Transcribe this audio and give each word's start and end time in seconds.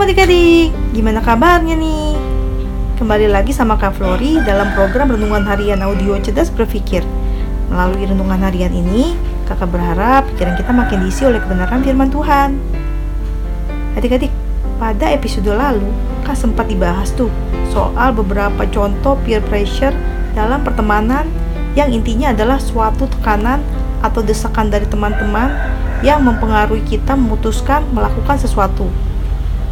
Shalom 0.00 0.16
adik-adik, 0.16 0.72
gimana 0.96 1.20
kabarnya 1.20 1.76
nih? 1.76 2.16
Kembali 2.96 3.28
lagi 3.28 3.52
sama 3.52 3.76
Kak 3.76 4.00
Flori 4.00 4.40
dalam 4.48 4.72
program 4.72 5.12
Renungan 5.12 5.44
Harian 5.44 5.84
Audio 5.84 6.16
Cerdas 6.24 6.48
Berpikir. 6.48 7.04
Melalui 7.68 8.08
renungan 8.08 8.40
harian 8.40 8.72
ini, 8.72 9.12
kakak 9.44 9.68
berharap 9.68 10.24
pikiran 10.32 10.56
kita 10.56 10.72
makin 10.72 11.04
diisi 11.04 11.28
oleh 11.28 11.36
kebenaran 11.44 11.84
firman 11.84 12.08
Tuhan. 12.08 12.56
Adik-adik, 14.00 14.32
pada 14.80 15.12
episode 15.12 15.52
lalu, 15.52 15.92
Kak 16.24 16.32
sempat 16.32 16.72
dibahas 16.72 17.12
tuh 17.12 17.28
soal 17.68 18.16
beberapa 18.16 18.64
contoh 18.72 19.20
peer 19.20 19.44
pressure 19.52 19.92
dalam 20.32 20.64
pertemanan 20.64 21.28
yang 21.76 21.92
intinya 21.92 22.32
adalah 22.32 22.56
suatu 22.56 23.04
tekanan 23.04 23.60
atau 24.00 24.24
desakan 24.24 24.72
dari 24.72 24.88
teman-teman 24.88 25.52
yang 26.00 26.24
mempengaruhi 26.24 26.88
kita 26.88 27.12
memutuskan 27.12 27.84
melakukan 27.92 28.40
sesuatu 28.40 28.88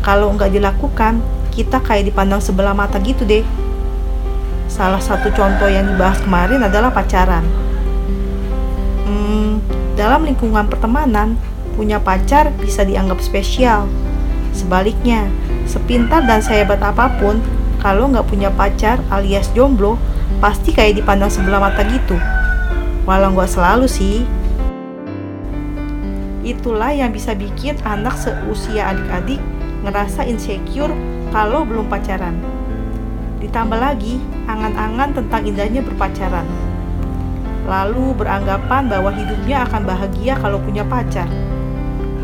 kalau 0.00 0.32
nggak 0.32 0.56
dilakukan, 0.56 1.20
kita 1.52 1.76
kayak 1.84 2.08
dipandang 2.08 2.40
sebelah 2.40 2.72
mata 2.72 2.96
gitu 3.04 3.28
deh. 3.28 3.44
Salah 4.64 5.02
satu 5.02 5.28
contoh 5.34 5.68
yang 5.68 5.92
dibahas 5.92 6.16
kemarin 6.24 6.64
adalah 6.64 6.88
pacaran. 6.88 7.44
Hmm, 9.04 9.60
dalam 10.00 10.24
lingkungan 10.24 10.72
pertemanan, 10.72 11.36
punya 11.76 12.00
pacar 12.00 12.48
bisa 12.56 12.80
dianggap 12.80 13.20
spesial. 13.20 13.84
Sebaliknya, 14.56 15.28
sepintar 15.68 16.24
dan 16.24 16.40
sehebat 16.40 16.80
apa 16.80 17.12
pun, 17.20 17.44
kalau 17.84 18.08
nggak 18.08 18.24
punya 18.24 18.48
pacar 18.48 19.04
alias 19.12 19.52
jomblo, 19.52 20.00
pasti 20.40 20.72
kayak 20.72 20.96
dipandang 20.96 21.28
sebelah 21.28 21.60
mata 21.60 21.84
gitu. 21.84 22.16
Walau 23.04 23.36
nggak 23.36 23.52
selalu 23.52 23.84
sih. 23.84 24.24
Itulah 26.40 26.96
yang 26.96 27.12
bisa 27.12 27.36
bikin 27.36 27.76
anak 27.84 28.16
seusia 28.16 28.96
adik-adik 28.96 29.42
ngerasa 29.84 30.28
insecure 30.28 30.92
kalau 31.32 31.64
belum 31.64 31.88
pacaran. 31.88 32.36
Ditambah 33.40 33.78
lagi 33.80 34.20
angan-angan 34.44 35.16
tentang 35.16 35.42
indahnya 35.48 35.80
berpacaran. 35.80 36.44
Lalu 37.64 38.12
beranggapan 38.18 38.90
bahwa 38.90 39.14
hidupnya 39.14 39.64
akan 39.64 39.82
bahagia 39.86 40.36
kalau 40.36 40.58
punya 40.60 40.84
pacar. 40.84 41.28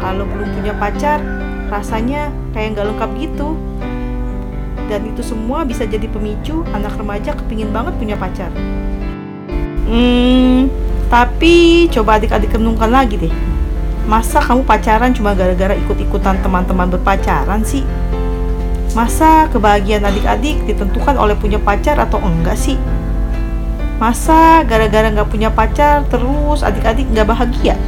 Kalau 0.00 0.24
belum 0.26 0.48
punya 0.56 0.72
pacar, 0.76 1.20
rasanya 1.68 2.32
kayak 2.56 2.78
nggak 2.78 2.86
lengkap 2.94 3.10
gitu. 3.20 3.58
Dan 4.88 5.08
itu 5.08 5.24
semua 5.24 5.64
bisa 5.64 5.84
jadi 5.88 6.04
pemicu 6.08 6.64
anak 6.72 6.96
remaja 6.96 7.36
kepingin 7.36 7.72
banget 7.72 7.96
punya 7.96 8.16
pacar. 8.16 8.52
Hmm, 9.88 10.72
tapi 11.12 11.86
coba 11.92 12.16
adik-adik 12.16 12.56
renungkan 12.56 12.88
lagi 12.88 13.20
deh 13.20 13.34
Masa 14.02 14.42
kamu 14.42 14.66
pacaran 14.66 15.14
cuma 15.14 15.30
gara-gara 15.32 15.78
ikut-ikutan 15.78 16.42
teman-teman 16.42 16.90
berpacaran 16.90 17.62
sih? 17.62 17.86
Masa 18.92 19.46
kebahagiaan 19.48 20.04
adik-adik 20.04 20.66
ditentukan 20.66 21.16
oleh 21.16 21.38
punya 21.38 21.56
pacar 21.62 21.96
atau 21.96 22.18
enggak 22.18 22.58
sih? 22.58 22.76
Masa 24.02 24.66
gara-gara 24.66 25.06
nggak 25.06 25.30
punya 25.30 25.48
pacar 25.54 26.02
terus 26.10 26.66
adik-adik 26.66 27.06
nggak 27.14 27.30
bahagia? 27.30 27.78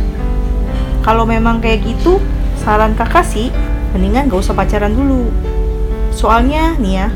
Kalau 1.03 1.29
memang 1.29 1.61
kayak 1.61 1.85
gitu, 1.85 2.23
saran 2.63 2.97
kakak 2.97 3.29
sih, 3.29 3.53
mendingan 3.93 4.33
gak 4.33 4.41
usah 4.41 4.57
pacaran 4.57 4.97
dulu. 4.97 5.29
Soalnya 6.17 6.81
nih 6.81 7.05
ya, 7.05 7.09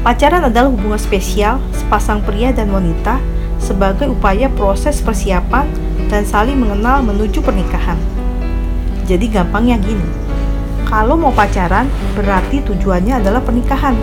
pacaran 0.00 0.48
adalah 0.48 0.72
hubungan 0.72 0.96
spesial 0.96 1.60
sepasang 1.76 2.24
pria 2.24 2.56
dan 2.56 2.72
wanita 2.72 3.20
sebagai 3.60 4.08
upaya 4.08 4.48
proses 4.48 5.04
persiapan 5.04 5.68
dan 6.06 6.22
saling 6.22 6.58
mengenal 6.58 7.02
menuju 7.02 7.42
pernikahan. 7.42 7.98
Jadi 9.06 9.30
gampangnya 9.30 9.78
gini, 9.78 10.06
kalau 10.86 11.18
mau 11.18 11.34
pacaran 11.34 11.86
berarti 12.14 12.62
tujuannya 12.62 13.22
adalah 13.22 13.42
pernikahan. 13.42 13.94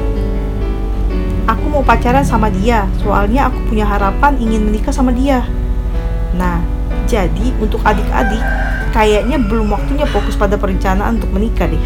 Aku 1.44 1.68
mau 1.68 1.84
pacaran 1.84 2.24
sama 2.24 2.48
dia, 2.48 2.88
soalnya 3.04 3.52
aku 3.52 3.60
punya 3.68 3.84
harapan 3.84 4.40
ingin 4.40 4.64
menikah 4.64 4.96
sama 4.96 5.12
dia. 5.12 5.44
Nah, 6.40 6.64
jadi 7.04 7.52
untuk 7.60 7.84
adik-adik, 7.84 8.40
kayaknya 8.96 9.36
belum 9.40 9.76
waktunya 9.76 10.08
fokus 10.08 10.40
pada 10.40 10.56
perencanaan 10.56 11.20
untuk 11.20 11.36
menikah 11.36 11.68
deh. 11.68 11.84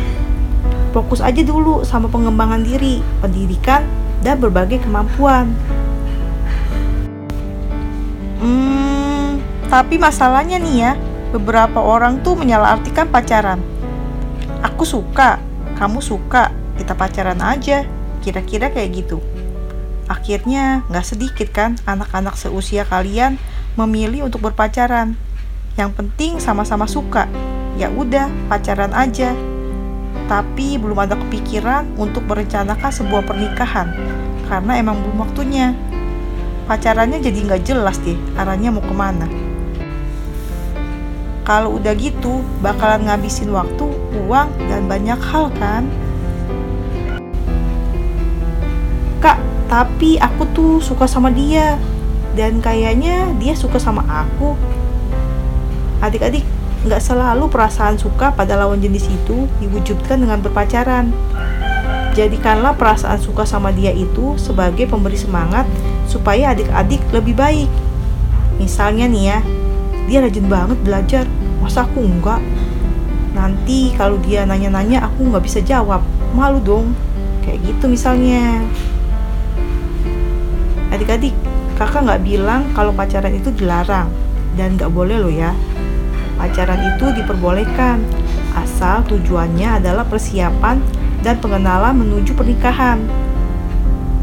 Fokus 0.93 1.25
aja 1.25 1.41
dulu 1.41 1.81
sama 1.81 2.05
pengembangan 2.05 2.61
diri, 2.61 3.01
pendidikan, 3.17 3.81
dan 4.21 4.37
berbagai 4.37 4.81
kemampuan. 4.81 5.53
Hmm, 8.37 8.76
tapi 9.67 9.99
masalahnya 9.99 10.55
nih 10.63 10.75
ya, 10.79 10.91
beberapa 11.35 11.83
orang 11.83 12.23
tuh 12.23 12.39
menyalahartikan 12.39 13.11
pacaran. 13.11 13.59
Aku 14.63 14.87
suka, 14.87 15.43
kamu 15.75 15.99
suka, 15.99 16.55
kita 16.79 16.95
pacaran 16.95 17.43
aja. 17.43 17.83
Kira-kira 18.23 18.71
kayak 18.71 19.03
gitu. 19.03 19.19
Akhirnya 20.07 20.87
nggak 20.87 21.05
sedikit 21.05 21.51
kan 21.51 21.75
anak-anak 21.83 22.39
seusia 22.39 22.87
kalian 22.87 23.35
memilih 23.75 24.27
untuk 24.31 24.47
berpacaran. 24.47 25.19
Yang 25.75 25.91
penting 25.99 26.31
sama-sama 26.39 26.87
suka. 26.87 27.27
Ya 27.75 27.91
udah, 27.91 28.31
pacaran 28.47 28.95
aja. 28.95 29.35
Tapi 30.31 30.79
belum 30.79 30.95
ada 30.95 31.15
kepikiran 31.15 31.95
untuk 31.99 32.23
merencanakan 32.27 32.91
sebuah 32.91 33.23
pernikahan 33.23 33.91
karena 34.47 34.79
emang 34.79 34.99
belum 35.03 35.27
waktunya. 35.27 35.75
Pacarannya 36.67 37.23
jadi 37.23 37.39
nggak 37.47 37.63
jelas 37.63 37.95
deh 38.03 38.19
arahnya 38.35 38.75
mau 38.75 38.83
ke 38.83 38.91
mana. 38.91 39.46
Kalau 41.47 41.79
udah 41.79 41.95
gitu, 41.95 42.43
bakalan 42.59 43.07
ngabisin 43.07 43.55
waktu, 43.55 43.87
uang, 44.27 44.51
dan 44.67 44.83
banyak 44.83 45.15
hal 45.15 45.47
kan? 45.55 45.87
Kak, 49.23 49.39
tapi 49.71 50.19
aku 50.19 50.43
tuh 50.51 50.83
suka 50.83 51.07
sama 51.07 51.31
dia. 51.31 51.79
Dan 52.35 52.59
kayaknya 52.59 53.31
dia 53.39 53.55
suka 53.55 53.79
sama 53.79 54.03
aku. 54.11 54.59
Adik-adik, 56.03 56.43
nggak 56.83 56.99
selalu 56.99 57.47
perasaan 57.47 57.95
suka 57.95 58.35
pada 58.35 58.59
lawan 58.59 58.83
jenis 58.83 59.07
itu 59.07 59.47
diwujudkan 59.63 60.19
dengan 60.19 60.43
berpacaran. 60.43 61.15
Jadikanlah 62.11 62.75
perasaan 62.75 63.23
suka 63.23 63.47
sama 63.47 63.71
dia 63.71 63.95
itu 63.95 64.35
sebagai 64.35 64.83
pemberi 64.83 65.15
semangat 65.15 65.63
supaya 66.11 66.51
adik-adik 66.51 66.99
lebih 67.15 67.39
baik. 67.39 67.71
Misalnya 68.59 69.07
nih 69.07 69.23
ya, 69.31 69.39
dia 70.07 70.23
rajin 70.23 70.47
banget 70.47 70.79
belajar. 70.87 71.25
Masa 71.59 71.83
aku 71.83 71.99
enggak? 71.99 72.39
Nanti 73.35 73.91
kalau 73.99 74.15
dia 74.23 74.47
nanya-nanya 74.47 75.03
aku 75.03 75.27
nggak 75.27 75.43
bisa 75.43 75.59
jawab. 75.59 75.99
Malu 76.31 76.63
dong. 76.63 76.95
Kayak 77.43 77.67
gitu 77.67 77.91
misalnya. 77.91 78.63
Adik-adik 80.95 81.35
kakak 81.75 82.07
nggak 82.07 82.23
bilang 82.23 82.63
kalau 82.71 82.95
pacaran 82.95 83.35
itu 83.35 83.51
dilarang. 83.51 84.07
Dan 84.55 84.79
nggak 84.79 84.89
boleh 84.95 85.19
loh 85.19 85.29
ya. 85.29 85.51
Pacaran 86.39 86.95
itu 86.95 87.11
diperbolehkan. 87.11 87.99
Asal 88.55 89.03
tujuannya 89.11 89.83
adalah 89.83 90.07
persiapan 90.07 90.79
dan 91.19 91.35
pengenalan 91.43 91.99
menuju 91.99 92.31
pernikahan. 92.31 93.03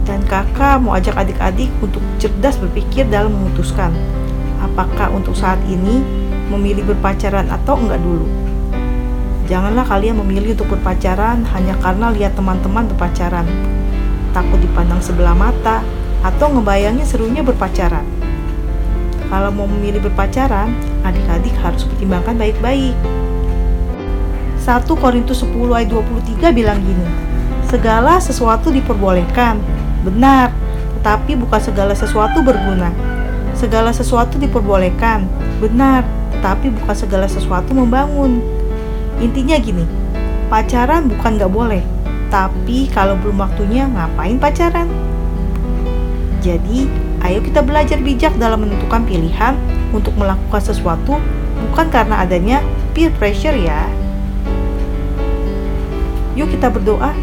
Dan 0.08 0.24
kakak 0.24 0.80
mau 0.80 0.96
ajak 0.96 1.12
adik-adik 1.16 1.68
untuk 1.84 2.00
cerdas 2.16 2.56
berpikir 2.56 3.04
dalam 3.08 3.36
memutuskan 3.36 3.92
apakah 4.64 5.12
untuk 5.12 5.36
saat 5.36 5.60
ini 5.68 6.00
memilih 6.48 6.88
berpacaran 6.88 7.46
atau 7.52 7.76
enggak 7.76 8.00
dulu. 8.00 8.26
Janganlah 9.44 9.84
kalian 9.84 10.16
memilih 10.24 10.56
untuk 10.56 10.72
berpacaran 10.72 11.44
hanya 11.52 11.76
karena 11.84 12.08
lihat 12.16 12.32
teman-teman 12.32 12.88
berpacaran, 12.88 13.44
takut 14.32 14.56
dipandang 14.56 15.04
sebelah 15.04 15.36
mata, 15.36 15.84
atau 16.24 16.48
ngebayangin 16.48 17.04
serunya 17.04 17.44
berpacaran. 17.44 18.08
Kalau 19.28 19.52
mau 19.52 19.68
memilih 19.68 20.00
berpacaran, 20.00 20.72
adik-adik 21.04 21.52
harus 21.60 21.84
pertimbangkan 21.84 22.40
baik-baik. 22.40 22.96
1 24.64 24.88
Korintus 24.96 25.44
10 25.44 25.76
ayat 25.76 25.92
23 25.92 26.56
bilang 26.56 26.80
gini, 26.80 27.04
Segala 27.68 28.16
sesuatu 28.16 28.72
diperbolehkan, 28.72 29.60
benar, 30.08 30.56
tetapi 31.00 31.36
bukan 31.36 31.60
segala 31.60 31.92
sesuatu 31.92 32.40
berguna. 32.40 33.13
Segala 33.54 33.94
sesuatu 33.94 34.34
diperbolehkan, 34.36 35.30
benar, 35.62 36.02
tapi 36.42 36.68
bukan 36.74 36.92
segala 36.92 37.30
sesuatu 37.30 37.70
membangun. 37.70 38.42
Intinya 39.22 39.56
gini, 39.56 39.86
pacaran 40.50 41.06
bukan 41.06 41.38
gak 41.38 41.52
boleh, 41.54 41.80
tapi 42.34 42.90
kalau 42.90 43.14
belum 43.22 43.40
waktunya 43.40 43.86
ngapain 43.86 44.42
pacaran? 44.42 44.90
Jadi, 46.42 46.90
ayo 47.24 47.40
kita 47.40 47.62
belajar 47.62 48.02
bijak 48.02 48.36
dalam 48.36 48.66
menentukan 48.66 49.06
pilihan 49.06 49.56
untuk 49.94 50.12
melakukan 50.18 50.60
sesuatu 50.60 51.16
bukan 51.70 51.86
karena 51.88 52.26
adanya 52.26 52.58
peer 52.92 53.14
pressure 53.16 53.54
ya. 53.54 53.86
Yuk 56.34 56.50
kita 56.50 56.68
berdoa. 56.68 57.14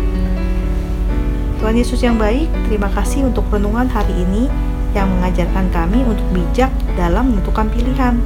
Tuhan 1.59 1.77
Yesus 1.77 2.01
yang 2.01 2.17
baik, 2.17 2.49
terima 2.65 2.89
kasih 2.89 3.27
untuk 3.27 3.45
renungan 3.51 3.85
hari 3.85 4.15
ini 4.25 4.49
yang 4.91 5.07
mengajarkan 5.19 5.71
kami 5.71 6.03
untuk 6.03 6.25
bijak 6.35 6.71
dalam 6.99 7.31
menentukan 7.31 7.67
pilihan 7.71 8.19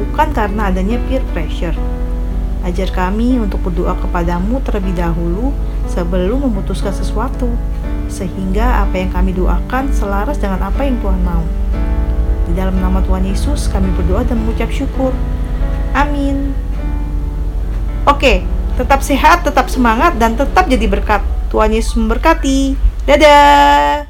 bukan 0.00 0.28
karena 0.32 0.70
adanya 0.72 0.96
peer 1.06 1.22
pressure. 1.34 1.76
Ajar 2.60 2.92
kami 2.92 3.40
untuk 3.40 3.64
berdoa 3.64 3.96
kepadamu 3.96 4.60
terlebih 4.64 4.92
dahulu 4.92 5.52
sebelum 5.88 6.44
memutuskan 6.44 6.92
sesuatu, 6.92 7.48
sehingga 8.12 8.84
apa 8.84 9.00
yang 9.00 9.10
kami 9.12 9.32
doakan 9.32 9.88
selaras 9.96 10.36
dengan 10.36 10.68
apa 10.68 10.84
yang 10.84 11.00
Tuhan 11.00 11.20
mau. 11.24 11.44
Di 12.44 12.52
dalam 12.52 12.76
nama 12.76 13.00
Tuhan 13.00 13.24
Yesus 13.24 13.70
kami 13.72 13.88
berdoa 13.96 14.28
dan 14.28 14.44
mengucap 14.44 14.68
syukur. 14.68 15.16
Amin. 15.96 16.52
Oke, 18.04 18.44
tetap 18.76 19.00
sehat, 19.00 19.46
tetap 19.46 19.72
semangat, 19.72 20.20
dan 20.20 20.36
tetap 20.36 20.68
jadi 20.68 20.84
berkat. 20.84 21.24
Tuhan 21.48 21.72
Yesus 21.72 21.96
memberkati. 21.96 22.76
Dadah. 23.08 24.09